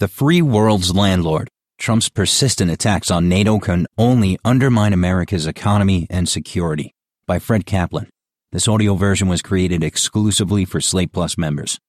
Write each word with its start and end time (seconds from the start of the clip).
The 0.00 0.06
free 0.06 0.42
world's 0.42 0.94
landlord. 0.94 1.48
Trump's 1.76 2.08
persistent 2.08 2.70
attacks 2.70 3.10
on 3.10 3.28
NATO 3.28 3.58
can 3.58 3.88
only 3.98 4.38
undermine 4.44 4.92
America's 4.92 5.44
economy 5.44 6.06
and 6.08 6.28
security. 6.28 6.94
By 7.26 7.40
Fred 7.40 7.66
Kaplan. 7.66 8.08
This 8.52 8.68
audio 8.68 8.94
version 8.94 9.26
was 9.26 9.42
created 9.42 9.82
exclusively 9.82 10.64
for 10.64 10.80
Slate 10.80 11.10
Plus 11.12 11.36
members. 11.36 11.80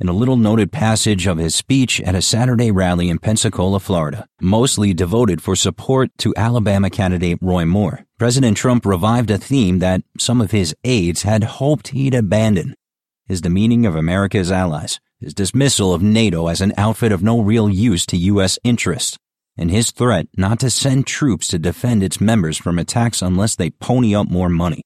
In 0.00 0.08
a 0.08 0.14
little 0.14 0.38
noted 0.38 0.72
passage 0.72 1.26
of 1.26 1.36
his 1.36 1.54
speech 1.54 2.00
at 2.00 2.14
a 2.14 2.22
Saturday 2.22 2.70
rally 2.70 3.10
in 3.10 3.18
Pensacola, 3.18 3.80
Florida, 3.80 4.26
mostly 4.40 4.94
devoted 4.94 5.42
for 5.42 5.54
support 5.54 6.08
to 6.16 6.32
Alabama 6.38 6.88
candidate 6.88 7.38
Roy 7.42 7.66
Moore, 7.66 8.06
President 8.18 8.56
Trump 8.56 8.86
revived 8.86 9.30
a 9.30 9.36
theme 9.36 9.80
that 9.80 10.00
some 10.18 10.40
of 10.40 10.52
his 10.52 10.74
aides 10.84 11.24
had 11.24 11.44
hoped 11.44 11.88
he'd 11.88 12.14
abandon. 12.14 12.74
His 13.26 13.42
demeaning 13.42 13.84
of 13.84 13.94
America's 13.94 14.50
allies 14.50 15.00
his 15.20 15.34
dismissal 15.34 15.94
of 15.94 16.02
NATO 16.02 16.48
as 16.48 16.60
an 16.60 16.72
outfit 16.76 17.12
of 17.12 17.22
no 17.22 17.40
real 17.40 17.68
use 17.68 18.04
to 18.06 18.16
U.S. 18.16 18.58
interests, 18.64 19.16
and 19.56 19.70
his 19.70 19.90
threat 19.90 20.26
not 20.36 20.60
to 20.60 20.70
send 20.70 21.06
troops 21.06 21.48
to 21.48 21.58
defend 21.58 22.02
its 22.02 22.20
members 22.20 22.58
from 22.58 22.78
attacks 22.78 23.22
unless 23.22 23.56
they 23.56 23.70
pony 23.70 24.14
up 24.14 24.30
more 24.30 24.48
money. 24.48 24.82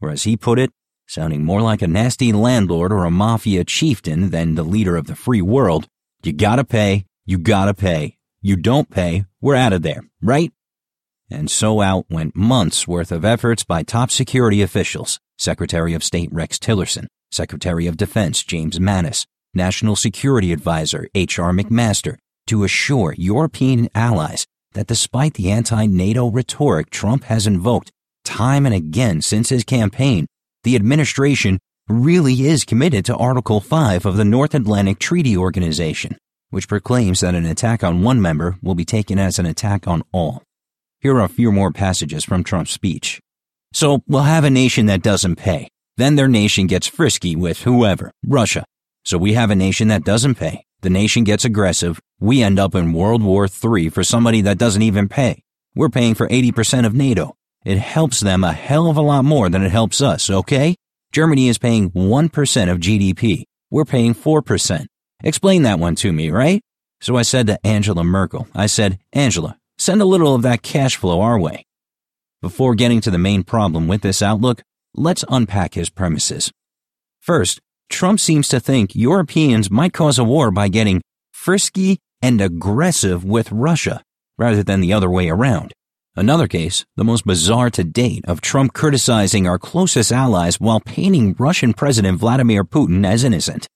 Or 0.00 0.10
as 0.10 0.24
he 0.24 0.36
put 0.36 0.58
it, 0.58 0.70
sounding 1.06 1.44
more 1.44 1.62
like 1.62 1.82
a 1.82 1.88
nasty 1.88 2.32
landlord 2.32 2.92
or 2.92 3.04
a 3.04 3.10
mafia 3.10 3.64
chieftain 3.64 4.30
than 4.30 4.54
the 4.54 4.62
leader 4.62 4.96
of 4.96 5.06
the 5.06 5.16
free 5.16 5.42
world, 5.42 5.86
you 6.22 6.32
gotta 6.32 6.64
pay, 6.64 7.06
you 7.24 7.38
gotta 7.38 7.74
pay. 7.74 8.16
You 8.44 8.56
don't 8.56 8.90
pay, 8.90 9.24
we're 9.40 9.54
out 9.54 9.72
of 9.72 9.82
there, 9.82 10.02
right? 10.20 10.52
And 11.30 11.48
so 11.48 11.80
out 11.80 12.06
went 12.10 12.34
months 12.34 12.88
worth 12.88 13.12
of 13.12 13.24
efforts 13.24 13.62
by 13.62 13.84
top 13.84 14.10
security 14.10 14.62
officials, 14.62 15.20
Secretary 15.38 15.94
of 15.94 16.02
State 16.02 16.28
Rex 16.32 16.58
Tillerson, 16.58 17.06
Secretary 17.30 17.86
of 17.86 17.96
Defense 17.96 18.42
James 18.42 18.80
Mattis, 18.80 19.26
National 19.54 19.96
Security 19.96 20.52
Advisor 20.52 21.08
H.R. 21.14 21.52
McMaster 21.52 22.16
to 22.46 22.64
assure 22.64 23.14
European 23.18 23.88
allies 23.94 24.46
that 24.72 24.86
despite 24.86 25.34
the 25.34 25.50
anti-NATO 25.50 26.30
rhetoric 26.30 26.90
Trump 26.90 27.24
has 27.24 27.46
invoked 27.46 27.90
time 28.24 28.64
and 28.64 28.74
again 28.74 29.20
since 29.20 29.50
his 29.50 29.64
campaign, 29.64 30.26
the 30.64 30.76
administration 30.76 31.58
really 31.88 32.46
is 32.46 32.64
committed 32.64 33.04
to 33.04 33.16
Article 33.16 33.60
5 33.60 34.06
of 34.06 34.16
the 34.16 34.24
North 34.24 34.54
Atlantic 34.54 34.98
Treaty 34.98 35.36
Organization, 35.36 36.16
which 36.50 36.68
proclaims 36.68 37.20
that 37.20 37.34
an 37.34 37.44
attack 37.44 37.84
on 37.84 38.02
one 38.02 38.20
member 38.20 38.56
will 38.62 38.74
be 38.74 38.84
taken 38.84 39.18
as 39.18 39.38
an 39.38 39.46
attack 39.46 39.86
on 39.86 40.02
all. 40.12 40.42
Here 41.00 41.16
are 41.16 41.24
a 41.24 41.28
few 41.28 41.52
more 41.52 41.72
passages 41.72 42.24
from 42.24 42.44
Trump's 42.44 42.70
speech. 42.70 43.20
So 43.74 44.02
we'll 44.06 44.22
have 44.22 44.44
a 44.44 44.50
nation 44.50 44.86
that 44.86 45.02
doesn't 45.02 45.36
pay. 45.36 45.68
Then 45.96 46.14
their 46.14 46.28
nation 46.28 46.66
gets 46.66 46.86
frisky 46.86 47.36
with 47.36 47.62
whoever, 47.62 48.12
Russia, 48.24 48.64
so 49.04 49.18
we 49.18 49.34
have 49.34 49.50
a 49.50 49.56
nation 49.56 49.88
that 49.88 50.04
doesn't 50.04 50.36
pay. 50.36 50.64
The 50.82 50.90
nation 50.90 51.24
gets 51.24 51.44
aggressive. 51.44 52.00
We 52.20 52.42
end 52.42 52.58
up 52.58 52.74
in 52.74 52.92
World 52.92 53.22
War 53.22 53.46
III 53.46 53.88
for 53.88 54.02
somebody 54.02 54.40
that 54.42 54.58
doesn't 54.58 54.82
even 54.82 55.08
pay. 55.08 55.42
We're 55.74 55.88
paying 55.88 56.14
for 56.14 56.28
80% 56.28 56.86
of 56.86 56.94
NATO. 56.94 57.36
It 57.64 57.78
helps 57.78 58.20
them 58.20 58.42
a 58.44 58.52
hell 58.52 58.88
of 58.88 58.96
a 58.96 59.02
lot 59.02 59.24
more 59.24 59.48
than 59.48 59.62
it 59.62 59.70
helps 59.70 60.00
us, 60.00 60.28
okay? 60.28 60.74
Germany 61.12 61.48
is 61.48 61.58
paying 61.58 61.90
1% 61.90 62.70
of 62.70 62.78
GDP. 62.78 63.44
We're 63.70 63.84
paying 63.84 64.14
4%. 64.14 64.86
Explain 65.22 65.62
that 65.62 65.78
one 65.78 65.94
to 65.96 66.12
me, 66.12 66.30
right? 66.30 66.60
So 67.00 67.16
I 67.16 67.22
said 67.22 67.46
to 67.46 67.64
Angela 67.66 68.04
Merkel, 68.04 68.48
I 68.54 68.66
said, 68.66 68.98
Angela, 69.12 69.56
send 69.78 70.02
a 70.02 70.06
little 70.06 70.34
of 70.34 70.42
that 70.42 70.62
cash 70.62 70.96
flow 70.96 71.20
our 71.20 71.38
way. 71.38 71.64
Before 72.40 72.74
getting 72.74 73.00
to 73.02 73.10
the 73.10 73.18
main 73.18 73.44
problem 73.44 73.86
with 73.86 74.02
this 74.02 74.20
outlook, 74.20 74.62
let's 74.94 75.24
unpack 75.28 75.74
his 75.74 75.90
premises. 75.90 76.50
First, 77.20 77.60
Trump 77.92 78.18
seems 78.18 78.48
to 78.48 78.58
think 78.58 78.96
Europeans 78.96 79.70
might 79.70 79.92
cause 79.92 80.18
a 80.18 80.24
war 80.24 80.50
by 80.50 80.66
getting 80.68 81.02
frisky 81.30 81.98
and 82.22 82.40
aggressive 82.40 83.22
with 83.22 83.52
Russia 83.52 84.02
rather 84.38 84.64
than 84.64 84.80
the 84.80 84.92
other 84.92 85.10
way 85.10 85.28
around. 85.28 85.72
Another 86.16 86.48
case, 86.48 86.84
the 86.96 87.04
most 87.04 87.24
bizarre 87.24 87.70
to 87.70 87.84
date, 87.84 88.24
of 88.26 88.40
Trump 88.40 88.72
criticizing 88.72 89.46
our 89.46 89.58
closest 89.58 90.10
allies 90.10 90.58
while 90.58 90.80
painting 90.80 91.36
Russian 91.38 91.74
President 91.74 92.18
Vladimir 92.18 92.64
Putin 92.64 93.06
as 93.06 93.24
innocent. 93.24 93.68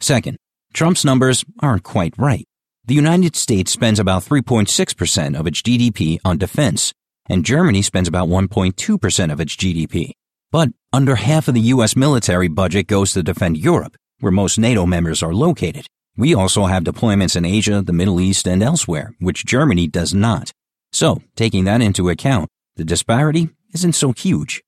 Second, 0.00 0.36
Trump's 0.74 1.04
numbers 1.04 1.44
aren't 1.60 1.84
quite 1.84 2.14
right. 2.18 2.44
The 2.84 2.94
United 2.94 3.36
States 3.36 3.70
spends 3.70 3.98
about 3.98 4.24
3.6% 4.24 5.38
of 5.38 5.46
its 5.46 5.62
GDP 5.62 6.18
on 6.24 6.38
defense, 6.38 6.92
and 7.28 7.44
Germany 7.44 7.82
spends 7.82 8.08
about 8.08 8.28
1.2% 8.28 9.32
of 9.32 9.40
its 9.40 9.56
GDP. 9.56 10.12
But 10.52 10.70
under 10.92 11.14
half 11.14 11.46
of 11.46 11.54
the 11.54 11.60
U.S. 11.74 11.94
military 11.94 12.48
budget 12.48 12.88
goes 12.88 13.12
to 13.12 13.22
defend 13.22 13.56
Europe, 13.56 13.96
where 14.18 14.32
most 14.32 14.58
NATO 14.58 14.84
members 14.84 15.22
are 15.22 15.32
located. 15.32 15.86
We 16.16 16.34
also 16.34 16.66
have 16.66 16.82
deployments 16.82 17.36
in 17.36 17.44
Asia, 17.44 17.82
the 17.82 17.92
Middle 17.92 18.20
East, 18.20 18.48
and 18.48 18.62
elsewhere, 18.62 19.14
which 19.20 19.46
Germany 19.46 19.86
does 19.86 20.12
not. 20.12 20.50
So, 20.92 21.22
taking 21.36 21.64
that 21.64 21.80
into 21.80 22.08
account, 22.08 22.48
the 22.76 22.84
disparity 22.84 23.50
isn't 23.72 23.92
so 23.92 24.12
huge. 24.12 24.60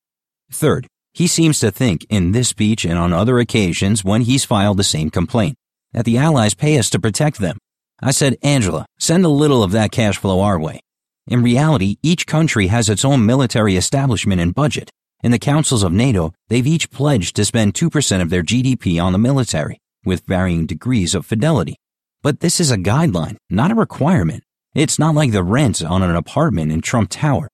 Third, 0.53 0.87
he 1.13 1.27
seems 1.27 1.59
to 1.61 1.71
think 1.71 2.07
in 2.09 2.33
this 2.33 2.49
speech 2.49 2.85
and 2.85 2.99
on 2.99 3.13
other 3.13 3.39
occasions 3.41 4.05
when 4.05 4.23
he's 4.23 4.45
filed 4.45 4.77
the 4.77 4.85
same 4.85 5.11
complaint 5.11 5.57
that 5.93 6.05
the 6.05 6.17
Allies 6.17 6.55
pay 6.55 6.79
us 6.79 6.89
to 6.91 7.01
protect 7.01 7.39
them. 7.39 7.59
I 8.01 8.13
said, 8.13 8.37
Angela, 8.43 8.87
send 8.99 9.25
a 9.25 9.29
little 9.29 9.63
of 9.63 9.73
that 9.73 9.93
cash 9.93 10.17
flow 10.17 10.41
our 10.41 10.59
way. 10.59 10.81
In 11.27 11.43
reality, 11.43 11.97
each 12.03 12.27
country 12.27 12.69
has 12.69 12.89
its 12.89 13.05
own 13.05 13.27
military 13.27 13.77
establishment 13.77 14.41
and 14.41 14.55
budget, 14.55 14.91
in 15.23 15.31
the 15.31 15.39
councils 15.39 15.85
of 15.85 15.93
NATO, 15.93 16.33
they've 16.49 16.67
each 16.67 16.91
pledged 16.91 17.37
to 17.37 17.45
spend 17.45 17.75
2% 17.75 18.21
of 18.21 18.31
their 18.31 18.43
GDP 18.43 19.03
on 19.03 19.13
the 19.13 19.19
military, 19.19 19.79
with 20.05 20.27
varying 20.27 20.67
degrees 20.67 21.15
of 21.15 21.25
fidelity. 21.25 21.77
But 22.23 22.41
this 22.41 22.59
is 22.59 22.73
a 22.73 22.77
guideline, 22.77 23.37
not 23.49 23.71
a 23.71 23.77
requirement. 23.77 24.43
It's 24.75 24.99
not 24.99 25.15
like 25.15 25.31
the 25.31 25.45
rent 25.45 25.85
on 25.85 26.03
an 26.03 26.17
apartment 26.17 26.73
in 26.73 26.81
Trump 26.81 27.11
Tower. 27.11 27.49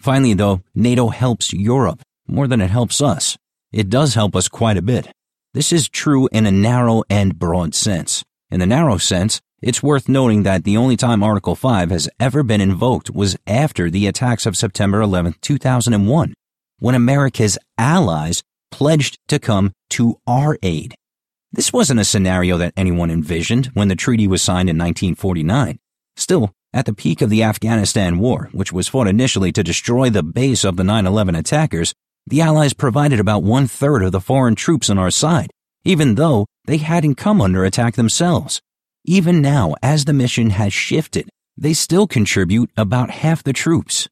Finally, 0.00 0.34
though, 0.34 0.62
NATO 0.74 1.08
helps 1.08 1.52
Europe 1.52 2.00
more 2.26 2.46
than 2.46 2.62
it 2.62 2.70
helps 2.70 3.02
us. 3.02 3.36
It 3.72 3.90
does 3.90 4.14
help 4.14 4.34
us 4.34 4.48
quite 4.48 4.78
a 4.78 4.82
bit. 4.82 5.08
This 5.52 5.72
is 5.72 5.88
true 5.88 6.28
in 6.32 6.46
a 6.46 6.50
narrow 6.50 7.02
and 7.10 7.38
broad 7.38 7.74
sense. 7.74 8.24
In 8.50 8.60
the 8.60 8.66
narrow 8.66 8.96
sense, 8.96 9.40
it's 9.60 9.82
worth 9.82 10.08
noting 10.08 10.44
that 10.44 10.64
the 10.64 10.76
only 10.78 10.96
time 10.96 11.22
Article 11.22 11.54
5 11.54 11.90
has 11.90 12.08
ever 12.18 12.42
been 12.42 12.60
invoked 12.60 13.10
was 13.10 13.36
after 13.46 13.90
the 13.90 14.06
attacks 14.06 14.46
of 14.46 14.56
September 14.56 15.02
11, 15.02 15.34
2001 15.42 16.34
when 16.82 16.96
America's 16.96 17.56
allies 17.78 18.42
pledged 18.72 19.16
to 19.28 19.38
come 19.38 19.72
to 19.88 20.18
our 20.26 20.58
aid. 20.64 20.96
This 21.52 21.72
wasn't 21.72 22.00
a 22.00 22.04
scenario 22.04 22.58
that 22.58 22.72
anyone 22.76 23.08
envisioned 23.08 23.66
when 23.66 23.86
the 23.86 23.94
treaty 23.94 24.26
was 24.26 24.42
signed 24.42 24.68
in 24.68 24.76
1949. 24.76 25.78
Still, 26.16 26.50
at 26.72 26.86
the 26.86 26.92
peak 26.92 27.22
of 27.22 27.30
the 27.30 27.44
Afghanistan 27.44 28.18
war, 28.18 28.48
which 28.50 28.72
was 28.72 28.88
fought 28.88 29.06
initially 29.06 29.52
to 29.52 29.62
destroy 29.62 30.10
the 30.10 30.24
base 30.24 30.64
of 30.64 30.76
the 30.76 30.82
9-11 30.82 31.38
attackers, 31.38 31.94
the 32.26 32.40
Allies 32.40 32.72
provided 32.72 33.20
about 33.20 33.44
one 33.44 33.68
third 33.68 34.02
of 34.02 34.10
the 34.10 34.20
foreign 34.20 34.56
troops 34.56 34.90
on 34.90 34.98
our 34.98 35.12
side, 35.12 35.52
even 35.84 36.16
though 36.16 36.46
they 36.66 36.78
hadn't 36.78 37.14
come 37.14 37.40
under 37.40 37.64
attack 37.64 37.94
themselves. 37.94 38.60
Even 39.04 39.40
now, 39.40 39.76
as 39.84 40.04
the 40.04 40.12
mission 40.12 40.50
has 40.50 40.74
shifted, 40.74 41.28
they 41.56 41.74
still 41.74 42.08
contribute 42.08 42.70
about 42.76 43.10
half 43.10 43.44
the 43.44 43.52
troops. 43.52 44.08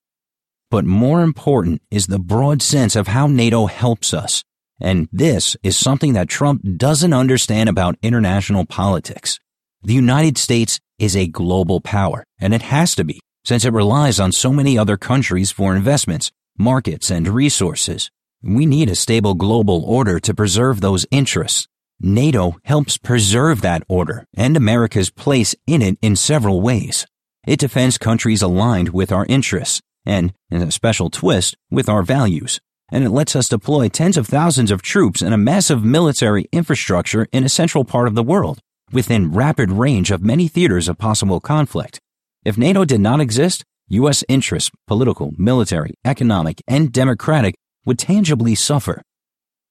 But 0.71 0.85
more 0.85 1.23
important 1.23 1.83
is 1.91 2.07
the 2.07 2.21
broad 2.21 2.63
sense 2.63 2.95
of 2.95 3.09
how 3.09 3.27
NATO 3.27 3.67
helps 3.67 4.15
us. 4.15 4.45
And 4.81 5.09
this 5.13 5.57
is 5.65 5.77
something 5.77 6.13
that 6.13 6.29
Trump 6.29 6.63
doesn't 6.77 7.13
understand 7.13 7.69
about 7.69 7.99
international 8.03 8.65
politics. 8.67 9.41
The 9.83 9.95
United 9.95 10.39
States 10.39 10.79
is 10.99 11.17
a 11.17 11.27
global 11.27 11.81
power, 11.81 12.25
and 12.39 12.55
it 12.55 12.63
has 12.63 12.95
to 12.95 13.05
be, 13.05 13.21
since 13.45 13.65
it 13.65 13.73
relies 13.73 14.21
on 14.21 14.31
so 14.31 14.53
many 14.53 14.79
other 14.79 14.97
countries 14.97 15.51
for 15.51 15.75
investments, 15.75 16.31
markets, 16.57 17.11
and 17.11 17.27
resources. 17.27 18.09
We 18.41 18.65
need 18.65 18.89
a 18.89 18.95
stable 18.95 19.35
global 19.35 19.83
order 19.85 20.21
to 20.21 20.35
preserve 20.35 20.81
those 20.81 21.05
interests. 21.11 21.67
NATO 22.01 22.57
helps 22.65 22.97
preserve 22.97 23.61
that 23.63 23.83
order 23.89 24.25
and 24.37 24.57
America's 24.57 25.11
place 25.11 25.55
in 25.67 25.83
it 25.83 25.99
in 26.01 26.15
several 26.15 26.63
ways. 26.63 27.07
It 27.45 27.59
defends 27.59 27.99
countries 27.99 28.41
aligned 28.41 28.91
with 28.91 29.11
our 29.11 29.27
interests 29.27 29.83
and, 30.07 30.33
in 30.51 30.63
a 30.63 30.71
special 30.71 31.11
twist, 31.11 31.57
with 31.71 31.89
our 31.89 32.03
values. 32.03 32.61
And 32.93 33.05
it 33.05 33.11
lets 33.11 33.37
us 33.37 33.49
deploy 33.49 33.89
tens 33.89 34.17
of 34.17 34.27
thousands 34.27 34.71
of 34.71 34.83
troops 34.83 35.23
and 35.23 35.33
a 35.33 35.39
massive 35.39 35.85
military 35.85 36.49
infrastructure 36.53 37.29
in 37.33 37.45
a 37.45 37.49
central 37.49 37.85
part 37.85 38.09
of 38.09 38.15
the 38.15 38.23
world, 38.23 38.61
within 38.93 39.33
rapid 39.33 39.71
range 39.71 40.11
of 40.11 40.23
many 40.23 40.49
theaters 40.49 40.89
of 40.89 40.99
possible 40.99 41.41
conflict. 41.41 42.01
If 42.45 42.59
NATO 42.59 42.85
did 42.85 43.01
not 43.01 43.21
exist, 43.21 43.65
U.S. 43.89 44.25
interests, 44.29 44.71
political, 44.87 45.33
military, 45.37 45.95
economic, 46.05 46.63
and 46.67 46.93
democratic, 46.93 47.55
would 47.85 47.99
tangibly 47.99 48.55
suffer. 48.55 49.03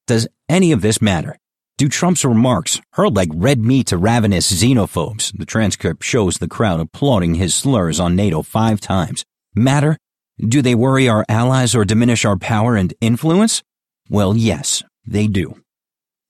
Does 0.07 0.27
any 0.47 0.71
of 0.71 0.81
this 0.81 1.01
matter? 1.01 1.37
Do 1.77 1.87
Trump's 1.87 2.25
remarks, 2.25 2.81
hurled 2.93 3.15
like 3.15 3.29
red 3.33 3.61
meat 3.61 3.87
to 3.87 3.97
ravenous 3.97 4.51
xenophobes, 4.51 5.31
the 5.37 5.45
transcript 5.45 6.03
shows 6.03 6.37
the 6.37 6.47
crowd 6.47 6.81
applauding 6.81 7.35
his 7.35 7.55
slurs 7.55 7.99
on 7.99 8.15
NATO 8.15 8.41
five 8.41 8.81
times, 8.81 9.23
matter 9.55 9.97
do 10.39 10.61
they 10.61 10.75
worry 10.75 11.09
our 11.09 11.25
allies 11.27 11.75
or 11.75 11.83
diminish 11.83 12.23
our 12.23 12.37
power 12.37 12.75
and 12.75 12.93
influence? 13.01 13.61
Well, 14.09 14.37
yes, 14.37 14.81
they 15.05 15.27
do. 15.27 15.61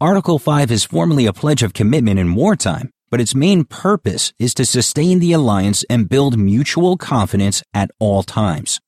Article 0.01 0.39
5 0.39 0.71
is 0.71 0.83
formally 0.83 1.25
a 1.25 1.33
pledge 1.33 1.61
of 1.61 1.73
commitment 1.73 2.19
in 2.19 2.33
wartime, 2.33 2.89
but 3.11 3.21
its 3.21 3.35
main 3.35 3.65
purpose 3.65 4.33
is 4.39 4.53
to 4.55 4.65
sustain 4.65 5.19
the 5.19 5.33
alliance 5.33 5.83
and 5.89 6.09
build 6.09 6.39
mutual 6.39 6.97
confidence 6.97 7.61
at 7.73 7.91
all 7.99 8.23
times. 8.23 8.79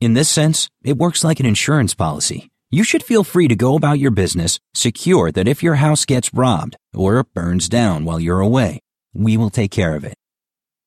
In 0.00 0.14
this 0.14 0.30
sense, 0.30 0.68
it 0.82 0.96
works 0.96 1.22
like 1.22 1.40
an 1.40 1.46
insurance 1.46 1.94
policy. 1.94 2.50
You 2.70 2.84
should 2.84 3.02
feel 3.02 3.24
free 3.24 3.48
to 3.48 3.54
go 3.54 3.76
about 3.76 3.98
your 3.98 4.10
business, 4.10 4.58
secure 4.72 5.30
that 5.32 5.46
if 5.46 5.62
your 5.62 5.74
house 5.74 6.06
gets 6.06 6.32
robbed 6.32 6.76
or 6.94 7.22
burns 7.34 7.68
down 7.68 8.04
while 8.06 8.18
you're 8.18 8.40
away, 8.40 8.80
we 9.12 9.36
will 9.36 9.50
take 9.50 9.70
care 9.70 9.94
of 9.94 10.04
it. 10.04 10.14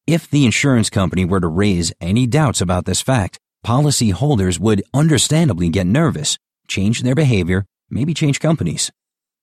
If 0.08 0.30
the 0.30 0.46
insurance 0.46 0.90
company 0.90 1.26
were 1.26 1.40
to 1.40 1.48
raise 1.48 1.94
any 2.02 2.26
doubts 2.28 2.62
about 2.62 2.86
this 2.86 3.02
fact, 3.02 3.40
policyholders 3.66 4.60
would 4.60 4.84
understandably 4.94 5.70
get 5.70 5.88
nervous, 5.88 6.38
change 6.68 7.02
their 7.02 7.16
behavior, 7.16 7.66
maybe 7.90 8.14
change 8.14 8.40
companies. 8.40 8.92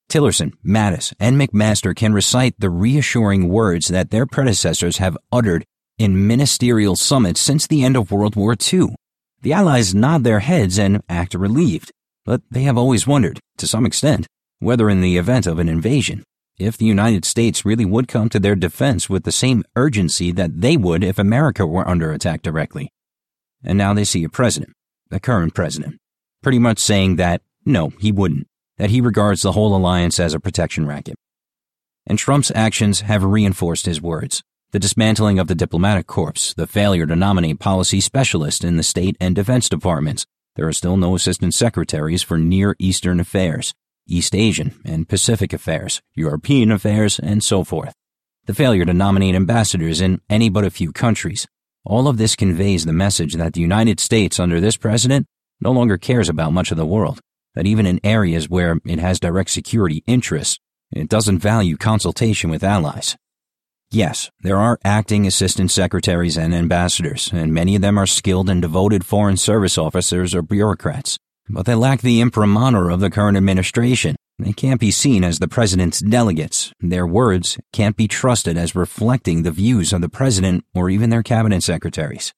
Tillerson, 0.09 0.53
Mattis, 0.65 1.13
and 1.19 1.41
McMaster 1.41 1.95
can 1.95 2.13
recite 2.13 2.55
the 2.59 2.71
reassuring 2.71 3.49
words 3.49 3.89
that 3.89 4.11
their 4.11 4.27
predecessors 4.27 4.99
have 4.99 5.19
uttered 5.33 5.65
in 5.99 6.27
ministerial 6.27 6.97
summits 6.97 7.41
since 7.41 7.67
the 7.67 7.83
end 7.83 7.97
of 7.97 8.13
World 8.13 8.37
War 8.37 8.55
II. 8.73 8.95
The 9.41 9.53
Allies 9.53 9.95
nod 9.95 10.23
their 10.23 10.41
heads 10.41 10.79
and 10.79 11.03
act 11.09 11.35
relieved, 11.35 11.91
but 12.25 12.43
they 12.51 12.63
have 12.63 12.79
always 12.79 13.07
wondered, 13.07 13.41
to 13.59 13.67
some 13.67 13.85
extent, 13.85 14.27
whether 14.61 14.89
in 14.89 15.01
the 15.01 15.17
event 15.17 15.47
of 15.47 15.59
an 15.59 15.69
invasion, 15.69 16.23
if 16.59 16.77
the 16.77 16.85
United 16.85 17.25
States 17.25 17.65
really 17.65 17.85
would 17.85 18.07
come 18.07 18.29
to 18.29 18.39
their 18.39 18.55
defense 18.55 19.09
with 19.11 19.25
the 19.25 19.33
same 19.33 19.65
urgency 19.75 20.31
that 20.31 20.61
they 20.61 20.77
would 20.77 21.03
if 21.03 21.19
America 21.19 21.67
were 21.67 21.89
under 21.89 22.13
attack 22.13 22.43
directly. 22.43 22.91
And 23.64 23.79
now 23.79 23.94
they 23.94 24.05
see 24.05 24.25
a 24.25 24.29
president, 24.29 24.73
the 25.11 25.20
current 25.20 25.55
president, 25.55 25.99
pretty 26.43 26.59
much 26.59 26.79
saying 26.79 27.17
that 27.17 27.43
no, 27.64 27.91
he 28.00 28.11
wouldn't, 28.11 28.47
that 28.79 28.91
he 28.91 29.00
regards 29.00 29.43
the 29.43 29.53
whole 29.53 29.76
alliance 29.76 30.19
as 30.19 30.35
a 30.35 30.41
protection 30.41 30.87
racket. 30.87 31.17
And 32.06 32.19
Trump's 32.19 32.50
actions 32.55 33.03
have 33.03 33.23
reinforced 33.23 33.87
his 33.87 34.03
words. 34.03 34.43
The 34.73 34.79
dismantling 34.79 35.38
of 35.38 35.49
the 35.49 35.55
diplomatic 35.55 36.06
corps, 36.06 36.55
the 36.56 36.67
failure 36.67 37.06
to 37.06 37.14
nominate 37.14 37.61
policy 37.61 38.00
specialists 38.00 38.64
in 38.64 38.79
the 38.79 38.82
State 38.82 39.17
and 39.20 39.35
Defense 39.35 39.69
departments. 39.69 40.26
There 40.56 40.67
are 40.67 40.73
still 40.73 40.97
no 40.97 41.14
assistant 41.14 41.55
secretaries 41.55 42.23
for 42.23 42.38
Near 42.38 42.75
Eastern 42.79 43.20
affairs, 43.20 43.75
East 44.06 44.35
Asian 44.35 44.75
and 44.85 45.09
Pacific 45.09 45.53
affairs, 45.53 46.00
European 46.14 46.73
affairs, 46.73 47.19
and 47.19 47.44
so 47.44 47.64
forth. 47.64 47.94
The 48.47 48.55
failure 48.55 48.85
to 48.85 48.93
nominate 48.93 49.35
ambassadors 49.35 50.00
in 50.00 50.20
any 50.29 50.49
but 50.49 50.64
a 50.64 50.70
few 50.70 50.91
countries. 50.91 51.47
All 51.84 52.08
of 52.08 52.17
this 52.17 52.37
conveys 52.37 52.84
the 52.84 52.93
message 52.93 53.34
that 53.34 53.55
the 53.55 53.61
United 53.61 54.00
States 54.00 54.38
under 54.38 54.61
this 54.61 54.76
president 54.76 55.26
no 55.61 55.73
longer 55.73 55.99
cares 55.99 56.29
about 56.29 56.52
much 56.52 56.70
of 56.70 56.76
the 56.76 56.87
world, 56.87 57.20
that 57.55 57.67
even 57.67 57.87
in 57.87 58.00
areas 58.05 58.49
where 58.49 58.79
it 58.84 58.99
has 58.99 59.20
direct 59.20 59.50
security 59.50 60.02
interests, 60.06 60.58
it 60.90 61.08
doesn't 61.08 61.38
value 61.38 61.76
consultation 61.76 62.50
with 62.50 62.64
allies. 62.64 63.17
Yes, 63.90 64.31
there 64.40 64.58
are 64.58 64.79
acting 64.84 65.26
assistant 65.26 65.70
secretaries 65.70 66.38
and 66.38 66.55
ambassadors, 66.55 67.31
and 67.32 67.52
many 67.52 67.76
of 67.76 67.82
them 67.82 67.99
are 67.99 68.06
skilled 68.06 68.49
and 68.49 68.62
devoted 68.62 69.05
foreign 69.05 69.37
service 69.37 69.76
officers 69.76 70.35
or 70.35 70.43
bureaucrats 70.43 71.19
but 71.49 71.67
they 71.67 71.75
lack 71.75 72.00
the 72.00 72.20
imprimatur 72.20 72.90
of 72.90 73.00
the 73.00 73.11
current 73.11 73.37
administration. 73.37 74.17
They 74.43 74.53
can't 74.53 74.81
be 74.81 74.91
seen 74.91 75.23
as 75.23 75.39
the 75.39 75.47
president's 75.47 76.00
delegates. 76.00 76.73
Their 76.81 77.06
words 77.06 77.59
can't 77.73 77.97
be 77.97 78.09
trusted 78.09 78.56
as 78.56 78.75
reflecting 78.75 79.43
the 79.43 79.53
views 79.53 79.93
of 79.93 80.00
the 80.00 80.09
president 80.09 80.65
or 80.75 80.91
even 80.91 81.11
their 81.11 81.23
cabinet 81.23 81.62
secretaries. 81.62 82.35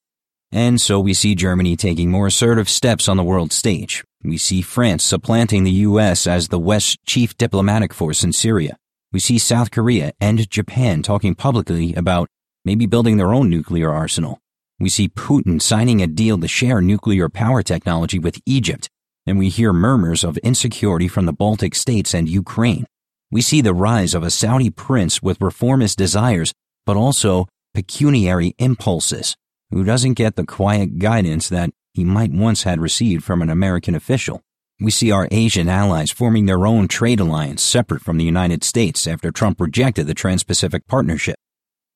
And 0.53 0.79
so 0.79 1.01
we 1.01 1.15
see 1.15 1.35
Germany 1.35 1.77
taking 1.77 2.11
more 2.11 2.27
assertive 2.27 2.69
steps 2.69 3.09
on 3.09 3.17
the 3.17 3.25
world 3.25 3.53
stage. 3.53 4.05
We 4.23 4.37
see 4.37 4.61
France 4.61 5.03
supplanting 5.03 5.65
the 5.65 5.81
U.S. 5.89 6.27
as 6.27 6.49
the 6.49 6.59
West's 6.59 6.99
chief 7.07 7.39
diplomatic 7.39 7.95
force 7.95 8.23
in 8.23 8.35
Syria. 8.35 8.77
We 9.11 9.19
see 9.19 9.39
South 9.39 9.71
Korea 9.71 10.13
and 10.21 10.49
Japan 10.51 11.03
talking 11.03 11.35
publicly 11.35 11.95
about 11.95 12.29
maybe 12.67 12.85
building 12.85 13.17
their 13.17 13.33
own 13.33 13.49
nuclear 13.49 13.91
arsenal. 13.91 14.41
We 14.79 14.91
see 14.91 15.09
Putin 15.09 15.63
signing 15.63 16.03
a 16.03 16.07
deal 16.07 16.39
to 16.39 16.49
share 16.49 16.83
nuclear 16.83 17.31
power 17.31 17.63
technology 17.63 18.19
with 18.19 18.39
Egypt 18.45 18.91
and 19.27 19.39
we 19.39 19.49
hear 19.49 19.73
murmurs 19.73 20.25
of 20.25 20.37
insecurity 20.39 21.09
from 21.09 21.27
the 21.27 21.33
Baltic 21.33 21.75
states 21.75 22.15
and 22.15 22.29
Ukraine. 22.29 22.87
We 23.31 23.41
see 23.41 23.61
the 23.61 23.75
rise 23.75 24.15
of 24.15 24.23
a 24.23 24.31
Saudi 24.31 24.71
prince 24.71 25.23
with 25.23 25.41
reformist 25.41 25.99
desires, 25.99 26.53
but 26.87 26.97
also 26.97 27.47
pecuniary 27.73 28.55
impulses, 28.59 29.37
who 29.71 29.85
doesn't 29.85 30.15
get 30.15 30.37
the 30.37 30.47
quiet 30.47 30.99
guidance 30.99 31.49
that 31.49 31.71
he 31.93 32.05
might 32.05 32.33
once 32.33 32.63
had 32.65 32.81
received 32.81 33.25
from 33.25 33.43
an 33.43 33.51
American 33.51 33.95
official. 33.95 34.41
We 34.81 34.91
see 34.91 35.11
our 35.11 35.29
Asian 35.31 35.69
allies 35.69 36.11
forming 36.11 36.47
their 36.47 36.67
own 36.67 36.89
trade 36.89 37.21
alliance 37.21 37.63
separate 37.63 38.03
from 38.03 38.19
the 38.19 38.25
United 38.25 38.65
States 38.65 39.07
after 39.07 39.31
Trump 39.31 39.61
rejected 39.61 40.07
the 40.07 40.15
Trans 40.15 40.43
Pacific 40.43 40.87
Partnership. 40.87 41.37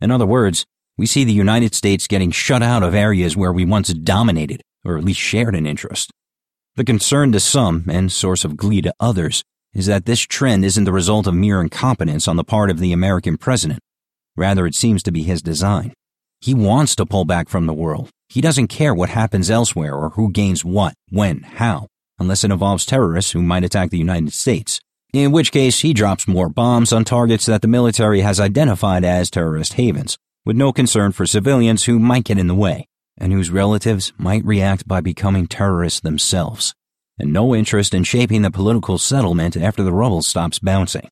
In 0.00 0.10
other 0.10 0.26
words, 0.26 0.64
we 0.96 1.06
see 1.06 1.25
the 1.25 1.32
United 1.32 1.75
States 1.75 2.06
getting 2.06 2.30
shut 2.30 2.62
out 2.62 2.82
of 2.82 2.94
areas 2.94 3.36
where 3.36 3.52
we 3.52 3.64
once 3.64 3.92
dominated, 3.92 4.62
or 4.84 4.96
at 4.96 5.04
least 5.04 5.20
shared 5.20 5.54
an 5.54 5.66
interest. 5.66 6.12
The 6.78 6.84
concern 6.84 7.32
to 7.32 7.40
some, 7.40 7.86
and 7.90 8.12
source 8.12 8.44
of 8.44 8.56
glee 8.56 8.82
to 8.82 8.94
others, 9.00 9.42
is 9.75 9.86
that 9.86 10.04
this 10.04 10.20
trend 10.20 10.64
isn't 10.64 10.84
the 10.84 10.92
result 10.92 11.26
of 11.26 11.34
mere 11.34 11.60
incompetence 11.60 12.28
on 12.28 12.36
the 12.36 12.44
part 12.44 12.70
of 12.70 12.78
the 12.78 12.92
American 12.92 13.36
president. 13.36 13.80
Rather, 14.36 14.64
it 14.64 14.76
seems 14.76 15.02
to 15.02 15.10
be 15.10 15.25
his 15.25 15.42
design. 15.42 15.92
He 16.40 16.54
wants 16.54 16.94
to 16.94 17.04
pull 17.04 17.25
back 17.25 17.48
from 17.48 17.66
the 17.66 17.75
world. 17.75 18.10
He 18.28 18.40
doesn't 18.40 18.69
care 18.69 18.94
what 18.94 19.08
happens 19.08 19.50
elsewhere 19.50 19.92
or 19.92 20.10
who 20.10 20.30
gains 20.30 20.64
what, 20.64 20.94
when, 21.10 21.42
how, 21.42 21.88
unless 22.20 22.44
it 22.44 22.52
involves 22.52 22.86
terrorists 22.86 23.32
who 23.32 23.42
might 23.42 23.64
attack 23.64 23.90
the 23.90 23.98
United 23.98 24.32
States. 24.32 24.78
In 25.12 25.32
which 25.32 25.50
case, 25.50 25.80
he 25.80 25.92
drops 25.92 26.28
more 26.28 26.48
bombs 26.48 26.92
on 26.92 27.04
targets 27.04 27.46
that 27.46 27.60
the 27.60 27.66
military 27.66 28.20
has 28.20 28.38
identified 28.38 29.02
as 29.02 29.30
terrorist 29.30 29.72
havens, 29.72 30.16
with 30.46 30.54
no 30.56 30.72
concern 30.72 31.10
for 31.10 31.26
civilians 31.26 31.86
who 31.86 31.98
might 31.98 32.22
get 32.22 32.38
in 32.38 32.46
the 32.46 32.54
way 32.54 32.86
and 33.18 33.32
whose 33.32 33.50
relatives 33.50 34.12
might 34.16 34.44
react 34.44 34.88
by 34.88 35.00
becoming 35.00 35.46
terrorists 35.46 36.00
themselves, 36.00 36.74
and 37.18 37.32
no 37.32 37.54
interest 37.54 37.92
in 37.92 38.04
shaping 38.04 38.42
the 38.42 38.50
political 38.50 38.96
settlement 38.96 39.56
after 39.56 39.82
the 39.82 39.92
rubble 39.92 40.22
stops 40.22 40.58
bouncing. 40.58 41.08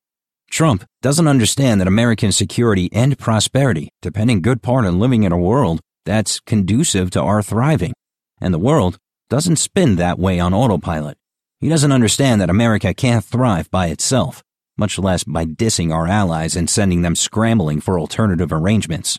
Trump 0.49 0.85
doesn't 1.01 1.27
understand 1.27 1.79
that 1.79 1.87
American 1.87 2.31
security 2.31 2.89
and 2.93 3.19
prosperity 3.19 3.89
depend 4.01 4.31
in 4.31 4.41
good 4.41 4.61
part 4.61 4.85
on 4.85 4.99
living 4.99 5.23
in 5.23 5.31
a 5.31 5.37
world 5.37 5.81
that's 6.05 6.39
conducive 6.39 7.11
to 7.11 7.21
our 7.21 7.43
thriving, 7.43 7.93
and 8.39 8.53
the 8.53 8.59
world 8.59 8.97
doesn't 9.29 9.57
spin 9.57 9.97
that 9.97 10.17
way 10.17 10.39
on 10.39 10.53
autopilot. 10.53 11.17
He 11.59 11.69
doesn't 11.69 11.91
understand 11.91 12.39
that 12.39 12.49
America 12.49 12.93
can't 12.93 13.25
thrive 13.25 13.69
by 13.71 13.87
itself, 13.87 14.41
much 14.77 14.97
less 14.97 15.23
by 15.23 15.45
dissing 15.45 15.93
our 15.93 16.07
allies 16.07 16.55
and 16.55 16.69
sending 16.69 17.01
them 17.01 17.15
scrambling 17.15 17.81
for 17.81 17.99
alternative 17.99 18.53
arrangements. 18.53 19.17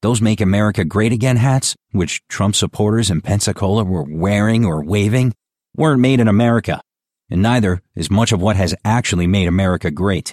Those 0.00 0.22
Make 0.22 0.40
America 0.40 0.84
Great 0.84 1.12
Again 1.12 1.38
hats, 1.38 1.74
which 1.90 2.22
Trump 2.28 2.54
supporters 2.54 3.10
in 3.10 3.20
Pensacola 3.20 3.82
were 3.82 4.06
wearing 4.08 4.64
or 4.64 4.84
waving, 4.84 5.34
weren't 5.76 6.00
made 6.00 6.20
in 6.20 6.28
America, 6.28 6.80
and 7.28 7.42
neither 7.42 7.82
is 7.96 8.08
much 8.08 8.30
of 8.30 8.40
what 8.40 8.54
has 8.54 8.76
actually 8.84 9.26
made 9.26 9.48
America 9.48 9.90
great. 9.90 10.26